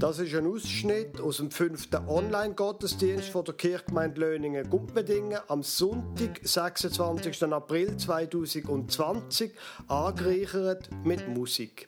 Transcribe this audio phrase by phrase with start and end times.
[0.00, 7.42] Das ist ein Ausschnitt aus dem fünften Online-Gottesdienst der Kirchgemeinde Löningen-Gumpendingen am Sonntag, 26.
[7.42, 9.52] April 2020,
[9.88, 11.86] angereichert mit Musik.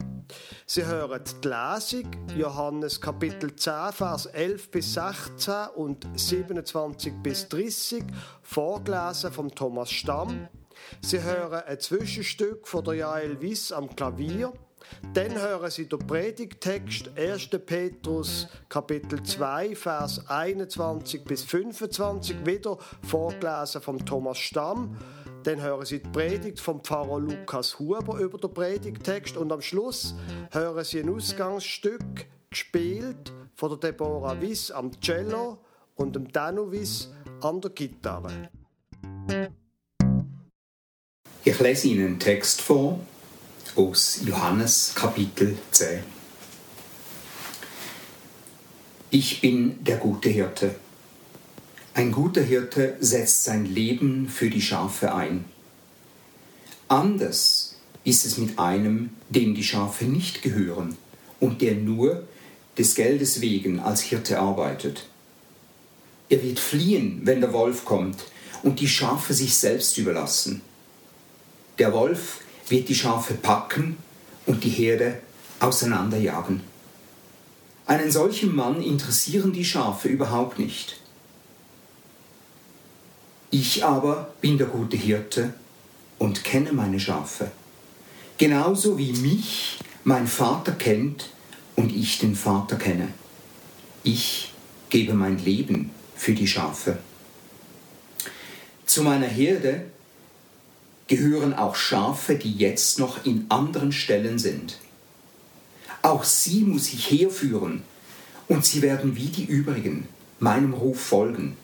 [0.67, 8.05] Sie hören die Lesung, Johannes Kapitel 10, Vers 11 bis 16 und 27 bis 30,
[8.43, 10.49] vorgelesen von Thomas Stamm.
[11.01, 14.53] Sie hören ein Zwischenstück von der Jael Wiss am Klavier.
[15.15, 17.49] Dann hören Sie den Predigtext 1.
[17.67, 24.97] Petrus Kapitel 2 Vers 21 bis 25 wieder vorgelesen von Thomas Stamm.
[25.45, 30.15] Dann hören Sie die Predigt vom Pfarrer Lukas Huber über den Predigtext und am Schluss
[30.51, 35.59] hören Sie ein Ausgangsstück gespielt von der Deborah Wiss am Cello
[35.97, 38.51] und dem Danu Wiss an der Gitarre.
[41.45, 43.01] Ich lese Ihnen einen Text vor
[43.75, 46.01] aus Johannes Kapitel 10.
[49.11, 50.75] Ich bin der gute Hirte.
[51.95, 55.45] Ein guter Hirte setzt sein Leben für die Schafe ein.
[56.89, 60.97] Anders ist es mit einem, dem die Schafe nicht gehören
[61.41, 62.27] und der nur
[62.77, 65.07] des Geldes wegen als Hirte arbeitet.
[66.29, 68.25] Er wird fliehen, wenn der Wolf kommt
[68.63, 70.61] und die Schafe sich selbst überlassen.
[71.79, 73.97] Der Wolf wird die Schafe packen
[74.47, 75.21] und die Herde
[75.61, 76.61] auseinanderjagen.
[77.87, 80.97] Einen solchen Mann interessieren die Schafe überhaupt nicht.
[83.51, 85.53] Ich aber bin der gute Hirte
[86.19, 87.51] und kenne meine Schafe,
[88.39, 91.29] genauso wie mich mein Vater kennt
[91.77, 93.09] und ich den Vater kenne.
[94.05, 94.53] Ich
[94.89, 96.99] gebe mein Leben für die Schafe.
[98.87, 99.92] Zu meiner Herde
[101.09, 104.79] gehören auch Schafe, die jetzt noch in anderen Stellen sind.
[106.03, 107.83] Auch sie muss ich herführen,
[108.49, 110.09] und sie werden wie die übrigen
[110.39, 111.57] meinem Ruf folgen.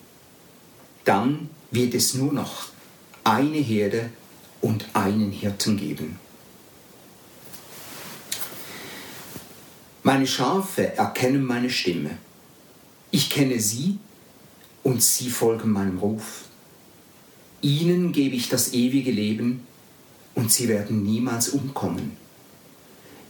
[1.05, 2.69] Dann wird es nur noch
[3.23, 4.09] eine Herde
[4.61, 6.19] und einen Hirten geben.
[10.01, 12.17] Meine Schafe erkennen meine Stimme.
[13.11, 13.99] Ich kenne sie
[14.81, 16.45] und sie folgen meinem Ruf.
[17.61, 19.67] Ihnen gebe ich das ewige Leben
[20.35, 22.15] und sie werden niemals umkommen.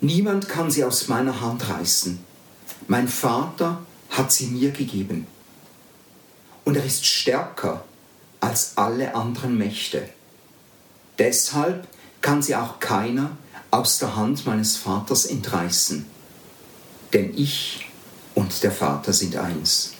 [0.01, 2.19] Niemand kann sie aus meiner Hand reißen.
[2.87, 5.27] Mein Vater hat sie mir gegeben.
[6.63, 7.83] Und er ist stärker
[8.39, 10.07] als alle anderen Mächte.
[11.17, 11.87] Deshalb
[12.21, 13.37] kann sie auch keiner
[13.71, 16.05] aus der Hand meines Vaters entreißen.
[17.13, 17.89] Denn ich
[18.35, 19.93] und der Vater sind eins.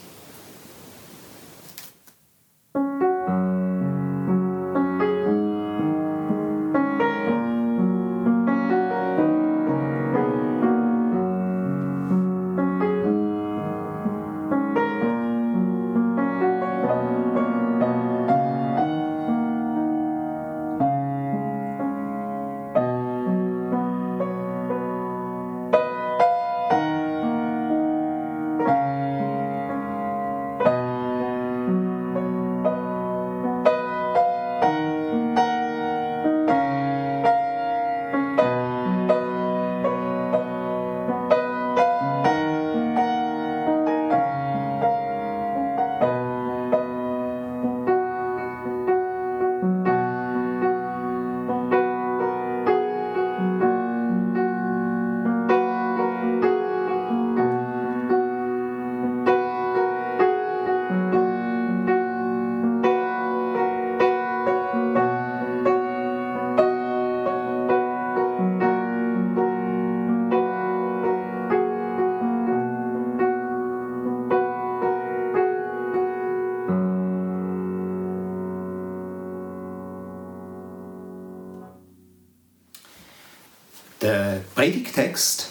[84.60, 85.48] Predigtext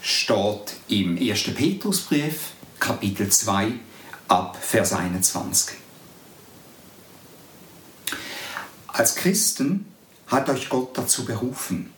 [0.00, 1.42] steht im 1.
[1.54, 3.72] Petrusbrief, Kapitel 2,
[4.28, 5.76] ab Vers 21.
[8.86, 9.84] Als Christen
[10.28, 11.92] hat euch Gott dazu berufen.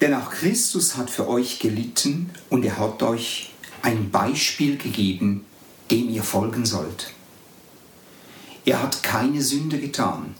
[0.00, 3.52] Denn auch Christus hat für euch gelitten und er hat euch
[3.82, 5.44] ein Beispiel gegeben,
[5.90, 7.12] dem ihr folgen sollt.
[8.64, 10.34] Er hat keine Sünde getan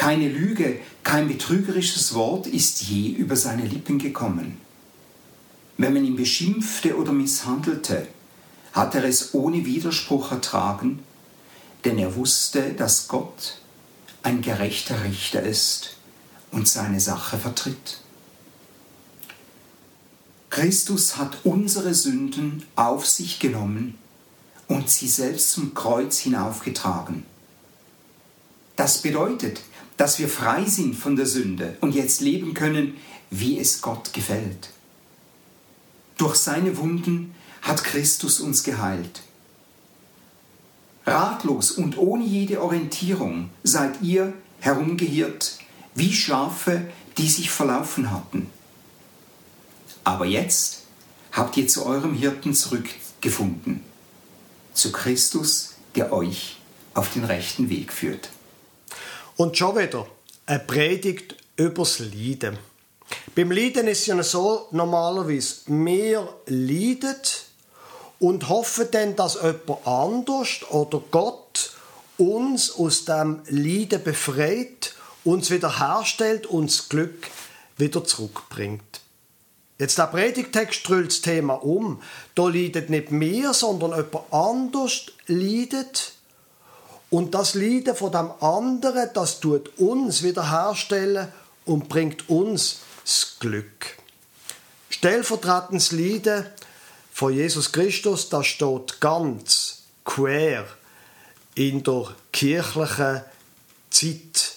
[0.00, 4.56] keine Lüge, kein betrügerisches Wort ist je über seine Lippen gekommen.
[5.76, 8.08] Wenn man ihn beschimpfte oder misshandelte,
[8.72, 11.00] hat er es ohne Widerspruch ertragen,
[11.84, 13.58] denn er wusste, dass Gott
[14.22, 15.96] ein gerechter Richter ist
[16.50, 18.00] und seine Sache vertritt.
[20.48, 23.98] Christus hat unsere Sünden auf sich genommen
[24.66, 27.26] und sie selbst zum Kreuz hinaufgetragen.
[28.76, 29.60] Das bedeutet,
[30.00, 32.96] dass wir frei sind von der Sünde und jetzt leben können,
[33.28, 34.70] wie es Gott gefällt.
[36.16, 39.20] Durch seine Wunden hat Christus uns geheilt.
[41.04, 45.58] Ratlos und ohne jede Orientierung seid ihr herumgehirrt
[45.94, 48.46] wie Schafe, die sich verlaufen hatten.
[50.02, 50.84] Aber jetzt
[51.30, 53.84] habt ihr zu eurem Hirten zurückgefunden,
[54.72, 56.56] zu Christus, der euch
[56.94, 58.30] auf den rechten Weg führt.
[59.40, 60.06] Und schon wieder
[60.44, 62.58] eine Predigt übers Leiden.
[63.34, 67.16] Beim Leiden ist es ja so normalerweise, wir leiden
[68.18, 71.72] und hoffen dann, dass jemand anders oder Gott
[72.18, 74.94] uns aus dem Leiden befreit,
[75.24, 77.28] uns wiederherstellt, uns Glück
[77.78, 79.00] wieder zurückbringt.
[79.78, 82.02] Jetzt der Predigtext drüllt das Thema um.
[82.34, 86.12] Da leidet nicht mehr, sondern jemand anders leidet.
[87.10, 91.28] Und das Leiden von dem anderen, das tut uns wiederherstellen
[91.64, 93.96] und bringt uns das Glück.
[94.88, 96.46] Stellvertretendes Leiden
[97.12, 100.64] von Jesus Christus, das steht ganz quer
[101.56, 103.22] in der kirchlichen
[103.90, 104.54] Zeit,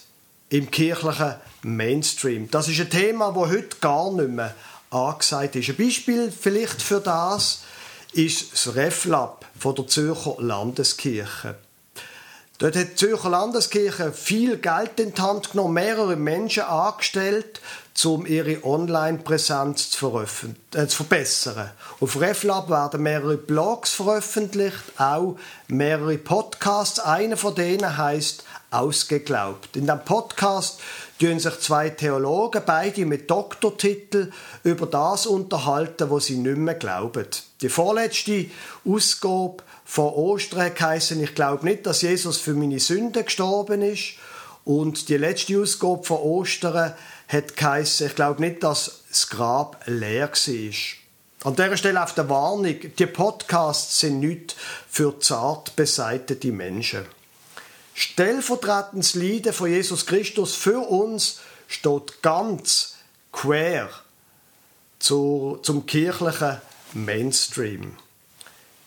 [0.49, 2.49] im kirchlichen Mainstream.
[2.51, 4.53] Das ist ein Thema, das heute gar nicht mehr
[4.91, 5.69] angesagt ist.
[5.69, 7.63] Ein Beispiel vielleicht für das
[8.13, 11.57] ist das RefLab von der Zürcher Landeskirche.
[12.63, 17.59] Dort hat die Zürcher Landeskirche viel Geld in die Hand genommen, mehrere Menschen angestellt,
[18.05, 21.71] um ihre Online-Präsenz zu, äh, zu, verbessern.
[21.99, 25.35] Auf RefLab werden mehrere Blogs veröffentlicht, auch
[25.67, 27.01] mehrere Podcasts.
[27.01, 29.75] Einer von denen heißt Ausgeglaubt.
[29.75, 30.79] In diesem Podcast
[31.19, 34.31] tun sich zwei Theologen, beide mit Doktortitel,
[34.63, 37.27] über das unterhalten, was sie nicht mehr glauben.
[37.61, 38.45] Die vorletzte
[38.85, 39.57] Ausgabe
[39.93, 44.13] von Ostern heißen, ich glaube nicht, dass Jesus für meine Sünden gestorben ist.
[44.65, 46.95] Und die letzte Ausgabe von Ostern
[47.27, 51.47] hat geheißen, ich glaube nicht, dass das Grab leer war.
[51.47, 54.55] An dieser Stelle auf der Warnung, die Podcasts sind nicht
[54.89, 57.05] für zart beseitete Menschen.
[57.93, 62.95] Stellvertretendes Leiden von Jesus Christus für uns steht ganz
[63.31, 63.91] quer
[64.97, 66.57] zu, zum kirchlichen
[66.93, 67.95] Mainstream.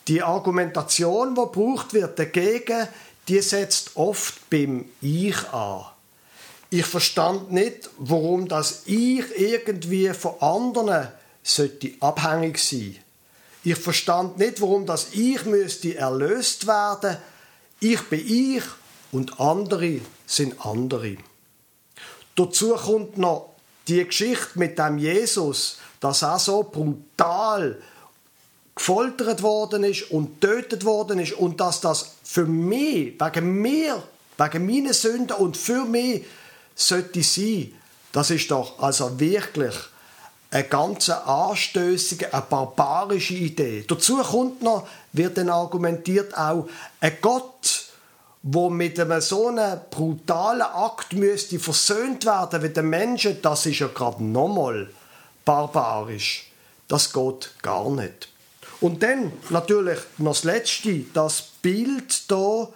[0.09, 2.89] Die Argumentation, die gebraucht wird dagegen,
[3.29, 5.85] die setzt oft beim Ich an.
[6.71, 11.09] Ich verstand nicht, warum das Ich irgendwie von anderen
[11.43, 12.97] sollte abhängig sein.
[13.65, 17.17] Ich verstand nicht, warum das Ich müsste erlöst werden.
[17.81, 18.63] Ich bin ich
[19.13, 21.17] und andere sind andere.
[22.37, 23.55] Dazu kommt noch
[23.89, 27.81] die Geschichte mit dem Jesus, dass er so brutal
[28.77, 34.03] gefoltert worden ist und tötet worden ist und dass das für mich, wegen mir,
[34.37, 36.25] wegen meiner Sünden und für mich
[36.75, 37.73] sollte sein,
[38.13, 39.75] das ist doch also wirklich
[40.51, 43.85] eine ganz anstößige, eine barbarische Idee.
[43.89, 46.69] Dazu kommt noch, wird dann argumentiert auch,
[47.01, 47.87] ein Gott,
[48.43, 53.81] wo mit einem so einem brutalen Akt müsste versöhnt werden mit den Menschen, das ist
[53.81, 54.89] ja gerade nochmal
[55.45, 56.51] barbarisch.
[56.89, 58.29] Das geht gar nicht.
[58.81, 62.69] Und dann natürlich noch das Letzte, das Bild da,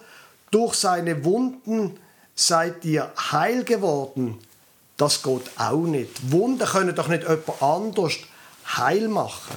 [0.49, 1.97] durch seine Wunden
[2.35, 4.39] seid ihr heil geworden.
[4.97, 6.31] Das geht auch nicht.
[6.31, 8.13] Wunden können doch nicht jemand anders
[8.77, 9.55] heil machen.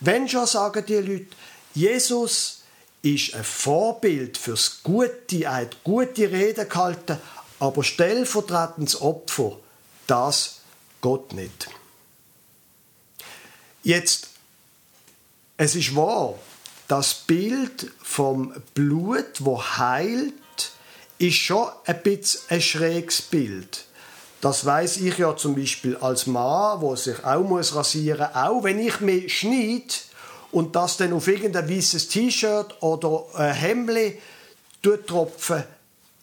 [0.00, 1.26] Wenn schon sagen die Leute,
[1.74, 2.62] Jesus
[3.02, 7.18] ist ein Vorbild fürs Gute, er hat gute Reden gehalten,
[7.60, 9.58] aber stellvertretendes Opfer,
[10.06, 10.60] das
[11.00, 11.68] geht nicht.
[13.82, 14.28] Jetzt,
[15.58, 16.34] es ist wahr,
[16.86, 20.32] das Bild vom Blut, wo heilt,
[21.18, 23.84] ist schon ein bisschen ein schräges Bild.
[24.40, 28.78] Das weiß ich ja zum Beispiel als Mann, wo sich auch muss rasieren, auch wenn
[28.78, 29.94] ich mich schneide,
[30.50, 34.18] und das dann auf irgendein weißes T-Shirt oder ein Hemdli
[35.06, 35.64] tropfen,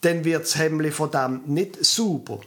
[0.01, 2.39] dann wird das Hemdli von dem nicht sauber.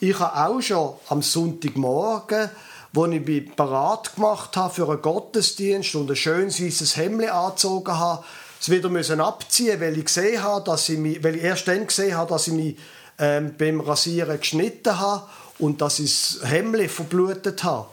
[0.00, 2.50] Ich habe auch schon am Sonntagmorgen,
[2.92, 7.98] wo ich mich parat gemacht habe für einen Gottesdienst und ein schönes weißes Hemdli angezogen
[7.98, 8.24] habe,
[8.60, 11.86] es wieder müssen abziehen, weil ich gesehen habe, dass ich mich, weil ich erst dann
[11.86, 12.76] gesehen habe, dass ich mich
[13.18, 17.88] ähm, beim Rasieren geschnitten habe und dass ich das Hemdli verblutet habe.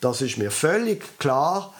[0.00, 1.72] Das ist mir völlig klar.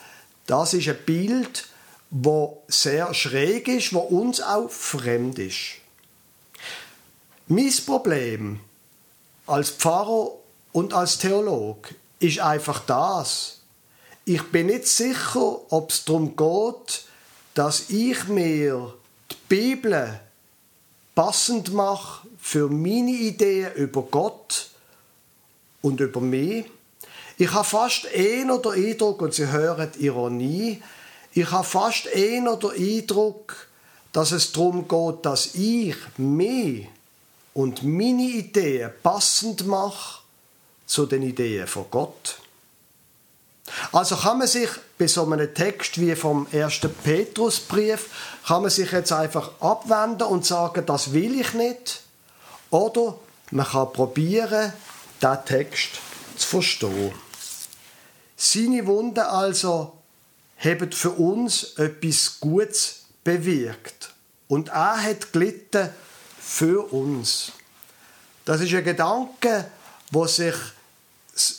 [0.45, 1.67] Das ist ein Bild,
[2.09, 5.81] wo sehr schräg ist, wo uns auch fremd ist.
[7.47, 8.59] Mein Problem
[9.47, 10.29] als Pfarrer
[10.71, 11.89] und als Theolog
[12.23, 13.59] ist einfach das.
[14.25, 17.03] ich bin nicht sicher, ob es darum geht,
[17.53, 18.93] dass ich mir
[19.29, 20.19] die Bibel
[21.13, 24.69] passend mache für meine Ideen über Gott
[25.81, 26.65] und über mich.
[27.37, 30.81] Ich habe fast einen oder Eindruck, und Sie hören Ironie,
[31.33, 33.67] ich habe fast einen oder Eindruck,
[34.13, 36.87] dass es darum geht, dass ich mich
[37.53, 40.22] und meine Ideen passend mache
[40.85, 42.37] zu den Ideen von Gott.
[43.91, 48.09] Also kann man sich bei so einem Text wie vom ersten Petrusbrief,
[48.45, 52.01] kann man sich jetzt einfach abwenden und sagen, das will ich nicht.
[52.69, 53.15] Oder
[53.51, 54.73] man kann probieren,
[55.21, 55.91] diesen Text
[56.35, 57.13] zu verstehen.
[58.35, 59.93] Seine Wunden also
[60.57, 64.13] haben für uns etwas Gutes bewirkt.
[64.47, 65.89] Und er hat gelitten
[66.39, 67.53] für uns.
[68.45, 69.65] Das ist ein Gedanke,
[70.13, 70.55] der sich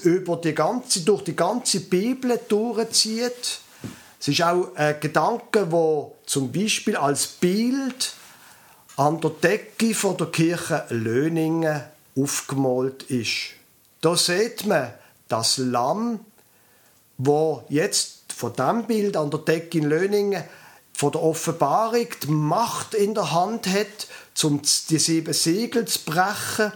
[0.02, 3.60] über die ganze, durch die ganze Bibel durchzieht.
[4.20, 8.14] Es ist auch ein Gedanke, der zum Beispiel als Bild
[8.96, 11.82] an der Decke von der Kirche Löningen
[12.16, 13.50] aufgemalt ist.
[14.00, 14.94] Da sieht man
[15.28, 16.20] das Lamm,
[17.18, 20.44] wo jetzt von dem Bild an der Decke in Löningen
[20.92, 24.06] von der Offenbarung die Macht in der Hand hat,
[24.44, 26.72] um die sieben Segel zu brechen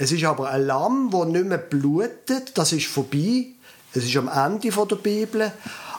[0.00, 3.48] es ist aber ein Lamm, das nicht mehr blutet, das ist vorbei.
[3.92, 5.52] Es ist am Ende der Bibel.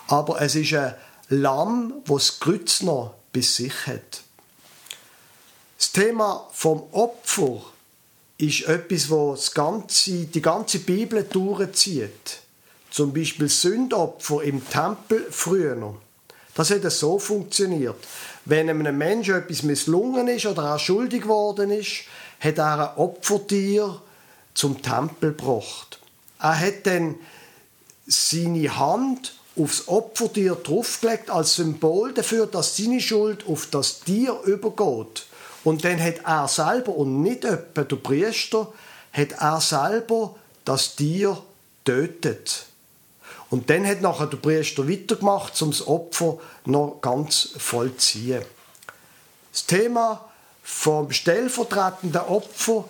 [0.08, 0.96] Aber es ist ein
[1.30, 4.24] Lamm, das das Kreuz noch bei sich hat.
[5.78, 7.62] Das Thema vom Opfer
[8.40, 12.40] ist etwas, das ganze, die ganze Bibel durchzieht.
[12.90, 15.94] Zum Beispiel Sündopfer im Tempel früher.
[16.56, 18.04] Das hat so funktioniert.
[18.46, 22.06] Wenn einem Menschen etwas misslungen ist oder er schuldig geworden ist,
[22.42, 24.02] hat er ein Opfertier
[24.54, 26.00] zum Tempel gebracht.
[26.40, 27.16] Er hat dann
[28.08, 35.26] seine Hand aufs Opfertier draufgelegt als Symbol dafür, dass seine Schuld auf das Tier übergeht.
[35.64, 38.74] Und dann hat er selber und nicht etwa der Priester,
[39.14, 41.38] hat er selber das Tier
[41.86, 42.66] tötet.
[43.52, 48.42] Und dann hat nachher der Priester weitergemacht, um das Opfer noch ganz vollziehen.
[49.52, 50.31] Das Thema
[50.74, 52.86] vom stellvertretenden Opfer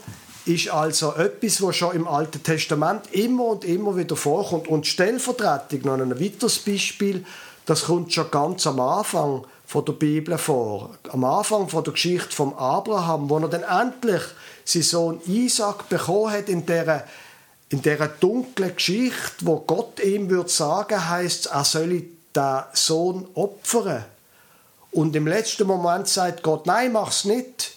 [0.46, 4.68] ist also etwas, was schon im Alten Testament immer und immer wieder vorkommt.
[4.68, 7.26] Und Stellvertretung, noch ein weiteres Beispiel,
[7.66, 10.92] das kommt schon ganz am Anfang von der Bibel vor.
[11.10, 14.22] Am Anfang von der Geschichte von Abraham, wo er dann endlich
[14.64, 17.04] seinen Sohn Isaac bekommen hat in dieser
[17.70, 22.04] in dieser dunklen Geschichte, wo Gott ihm würde sagen, heißt er solle
[22.36, 24.06] den Sohn opfern.
[24.92, 27.76] Und im letzten Moment sagt Gott, nein, mach's nicht.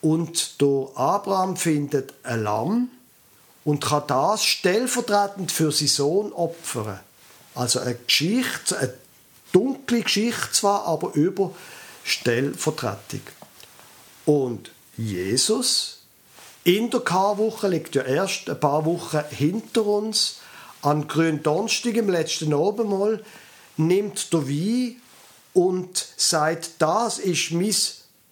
[0.00, 2.90] Und der Abraham findet ein Lamm
[3.64, 7.00] und kann das stellvertretend für seinen Sohn opfern.
[7.54, 8.94] Also eine Geschichte, eine
[9.52, 11.52] dunkle Geschichte zwar, aber über
[12.02, 13.22] Stellvertretung.
[14.26, 16.00] Und Jesus
[16.64, 20.40] in der Karwoche liegt ja erst ein paar Wochen hinter uns.
[20.82, 23.24] An Gründonnerstag im letzten Abendmahl
[23.76, 24.96] nimmt der Wein
[25.54, 27.74] und sagt, das ist mein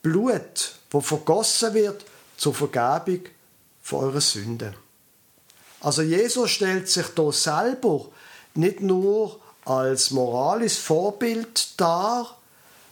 [0.03, 2.05] Blut, das vergossen wird
[2.37, 3.23] zur Vergebung
[3.83, 4.75] von euren Sünden.
[5.81, 8.07] Also Jesus stellt sich da selber
[8.55, 12.37] nicht nur als moralisches Vorbild dar,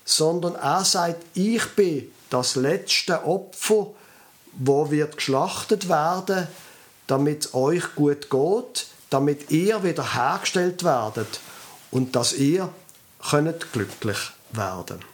[0.05, 3.89] sondern er sagt, ich bin das letzte Opfer,
[4.53, 6.49] wo wird geschlachtet werden,
[7.07, 11.41] damit es euch gut geht, damit ihr wieder hergestellt werdet
[11.91, 12.69] und dass ihr
[13.29, 14.19] könnt glücklich
[14.53, 15.05] werden.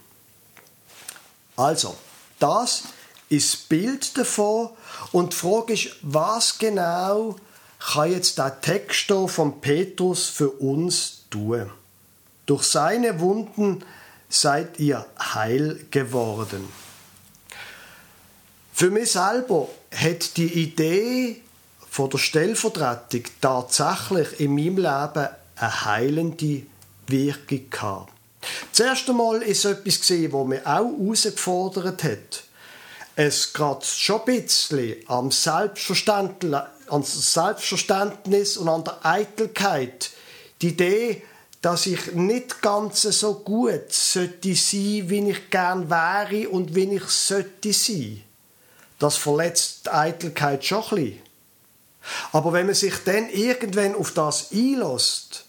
[1.57, 1.97] Also,
[2.39, 2.85] das
[3.29, 4.71] ist das Bild davon
[5.13, 7.37] und die Frage ist, was genau
[7.79, 11.71] kann jetzt der Text von Petrus für uns tun?
[12.47, 13.85] Durch seine Wunden
[14.29, 16.69] seid ihr heil geworden.
[18.73, 21.43] Für mich selber hat die Idee
[21.91, 26.63] von der Stellvertretung tatsächlich in meinem Leben eine heilende
[27.09, 28.13] Wirkung gehabt.
[28.71, 32.45] Das erste Mal ist etwas gesehen, wo mich auch herausgefordert hat.
[33.17, 40.11] Es geht schon ein bisschen am Selbstverständnis, an Selbstverständnis und an der Eitelkeit.
[40.61, 41.23] Die Idee,
[41.63, 47.05] dass ich nicht ganz so gut sollte sein, wie ich gern wäre und wie ich
[47.05, 48.23] sollte sein.
[48.99, 51.23] Das verletzt die Eitelkeit schon ein bisschen.
[52.33, 55.46] Aber wenn man sich dann irgendwann auf das einlässt,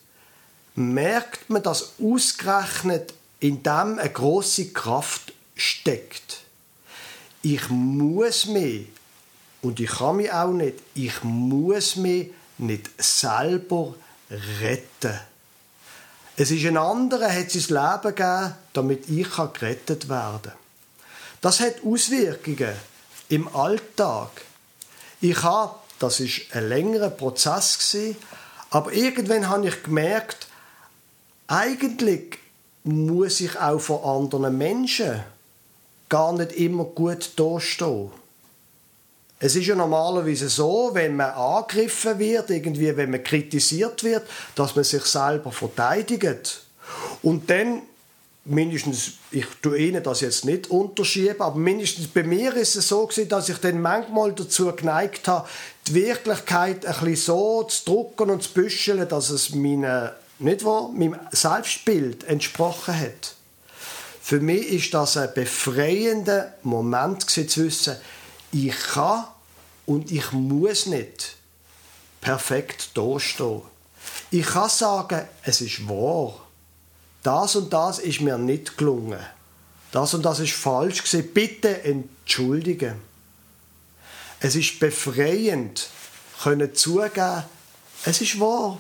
[0.77, 6.41] merkt man, dass ausgerechnet in dem eine große Kraft steckt.
[7.41, 8.87] Ich muss mich
[9.61, 13.95] und ich kann mich auch nicht, ich muss mich nicht selber
[14.61, 15.19] retten.
[16.35, 20.53] Es ist ein anderer, hat sein Leben gegeben, damit ich gerettet werden kann.
[21.41, 22.73] Das hat Auswirkungen
[23.29, 24.29] im Alltag.
[25.21, 27.95] Ich habe, das ist ein längerer Prozess
[28.69, 30.46] aber irgendwann habe ich gemerkt,
[31.47, 32.37] eigentlich
[32.83, 35.21] muss ich auch vor anderen Menschen
[36.09, 38.11] gar nicht immer gut dastehen.
[39.39, 44.23] Es ist ja normalerweise so, wenn man angegriffen wird, irgendwie, wenn man kritisiert wird,
[44.55, 46.63] dass man sich selber verteidigt.
[47.21, 47.83] Und dann,
[48.45, 53.05] mindestens, ich tue Ihnen das jetzt nicht unterschieben, aber mindestens bei mir ist es so
[53.05, 55.47] gewesen, dass ich dann manchmal dazu geneigt habe,
[55.87, 60.89] die Wirklichkeit ein bisschen so zu drucken und zu büscheln, dass es meine, nicht wahr,
[60.89, 63.35] meinem Selbstbild entsprochen hat.
[64.21, 67.95] Für mich ist das ein befreiender Moment zu wissen,
[68.51, 69.25] ich kann
[69.85, 71.37] und ich muss nicht
[72.21, 73.61] perfekt dastehen.
[74.31, 76.33] Ich kann sagen, es ist wahr.
[77.23, 79.19] Das und das ist mir nicht gelungen.
[79.91, 81.03] Das und das ist falsch.
[81.33, 82.95] Bitte entschuldigen.
[84.39, 85.89] Es ist befreiend,
[86.43, 87.43] können zugeben,
[88.05, 88.77] es ist wahr.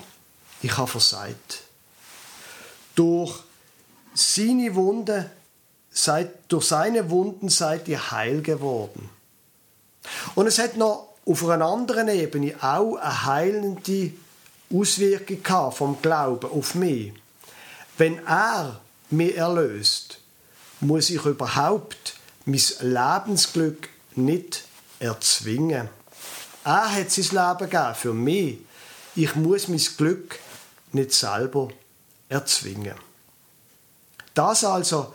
[0.61, 1.61] Ich habe versagt.
[2.95, 3.39] Durch
[4.13, 5.29] seine Wunden,
[6.47, 9.09] durch seine Wunden seid ihr heil geworden.
[10.35, 14.13] Und es hat noch auf einer anderen Ebene auch eine heilende
[14.73, 17.13] Auswirkung vom Glauben auf mich.
[17.97, 20.19] Wenn er mich erlöst,
[20.79, 24.63] muss ich überhaupt mein Lebensglück nicht
[24.99, 25.89] erzwingen.
[26.63, 28.57] Er hat sein Leben gegeben für mich.
[29.15, 30.39] Ich muss mein Glück
[30.97, 31.69] nicht selber
[32.29, 32.95] erzwingen.
[34.33, 35.13] Das also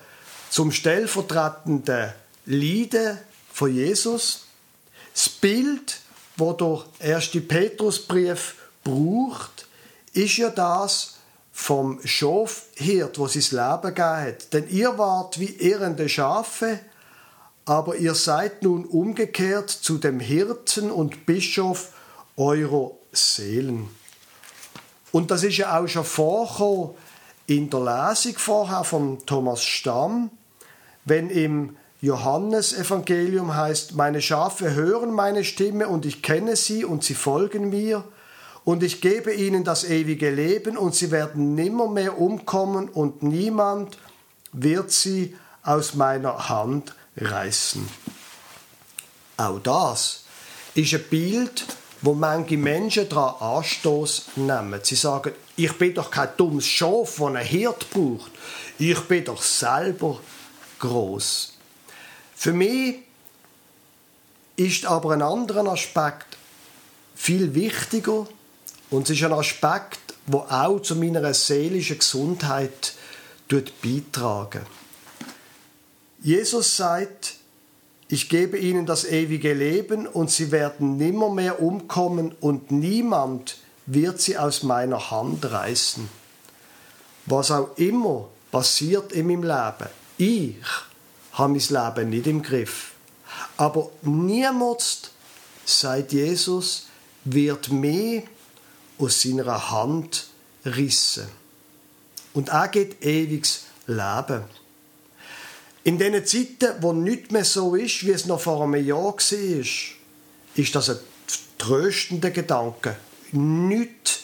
[0.51, 2.13] zum stellvertretenden
[2.47, 3.19] Leiden
[3.53, 4.47] von Jesus
[5.13, 6.01] das Bild,
[6.37, 9.67] das der erste Petrusbrief braucht,
[10.13, 11.19] ist ja das
[11.53, 14.53] vom Schafhirt, wo sein Leben gegeben hat.
[14.53, 16.81] Denn ihr wart wie irrende Schafe,
[17.65, 21.93] aber ihr seid nun umgekehrt zu dem Hirten und Bischof
[22.37, 23.89] eurer Seelen.
[25.13, 26.91] Und das ist ja auch schon vorgekommen
[27.47, 30.31] in der Lesung vorher von Thomas Stamm,
[31.05, 37.15] wenn im Johannesevangelium heißt, meine Schafe hören meine Stimme und ich kenne sie und sie
[37.15, 38.05] folgen mir
[38.65, 43.99] und ich gebe ihnen das ewige Leben und sie werden nimmermehr umkommen und niemand
[44.53, 47.89] wird sie aus meiner Hand reißen.
[49.37, 50.25] Auch das
[50.75, 51.67] ist ein Bild,
[52.03, 54.81] wo manche Menschen daran Anstoß nehmen.
[54.83, 58.33] Sie sagen, ich bin doch kein dummes Schaf, das einen Hirt braucht.
[58.79, 60.21] Ich bin doch selber
[60.81, 61.55] groß.
[62.35, 62.97] Für mich
[64.57, 66.37] ist aber ein anderer Aspekt
[67.15, 68.27] viel wichtiger
[68.91, 72.95] und es ist ein Aspekt, wo auch zu meiner seelischen Gesundheit
[73.83, 74.67] beitragen.
[76.23, 77.35] Jesus sagt,
[78.13, 84.37] ich gebe ihnen das ewige Leben und sie werden nimmermehr umkommen und niemand wird sie
[84.37, 86.11] aus meiner Hand reißen.
[87.25, 90.57] Was auch immer passiert in meinem Leben, ich
[91.33, 92.93] habe mein Leben nicht im Griff.
[93.57, 95.11] Aber niemals,
[95.65, 96.89] sagt Jesus,
[97.25, 98.25] wird mehr
[98.99, 100.27] aus seiner Hand
[100.67, 101.29] rissen.
[102.35, 104.45] Und er geht ewiges Leben.
[105.85, 109.17] In diesen Zeiten, wo nichts mehr so ist, wie es noch vor einem Jahr war,
[110.55, 110.99] ist das ein
[111.59, 112.97] tröstender Gedanke.
[113.33, 114.21] Nichts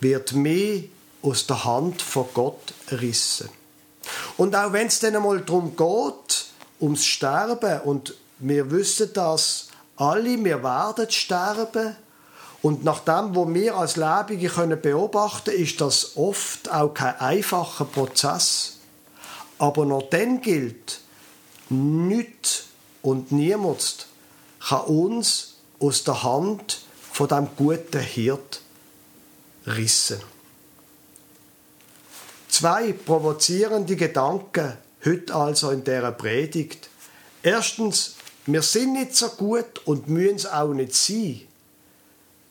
[0.00, 0.82] wird mehr
[1.22, 3.48] aus der Hand von Gott rissen.
[4.36, 6.46] Und auch wenn es dann einmal darum geht,
[6.80, 11.96] ums Sterben, und wir wissen das alle, wir werden sterben,
[12.62, 17.84] und nach dem, was wir als Lebende beobachten können, ist das oft auch kein einfacher
[17.84, 18.73] Prozess.
[19.58, 21.00] Aber noch dann gilt,
[21.68, 22.64] nichts
[23.02, 24.06] und niemand
[24.60, 28.60] kann uns aus der Hand von dem guten Hirt
[29.66, 30.20] rissen.
[32.48, 36.88] Zwei provozierende Gedanken heute also in dieser Predigt.
[37.42, 41.42] Erstens, wir sind nicht so gut und müssen es auch nicht sein,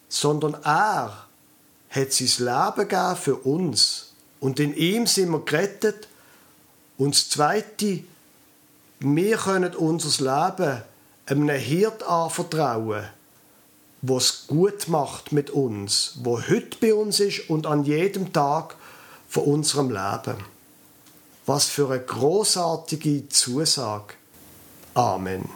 [0.10, 1.28] sondern er
[1.90, 6.08] hat sein Leben gegeben für uns und in ihm sind wir gerettet.
[6.98, 8.04] Und das Zweite,
[9.00, 10.82] wir können unser Leben
[11.26, 13.06] einem Hirt anvertrauen,
[14.02, 18.76] was gut macht mit uns, wo heute bei uns ist und an jedem Tag
[19.30, 20.38] von unserem Leben.
[21.46, 24.14] Was für eine großartige Zusage.
[24.94, 25.50] Amen.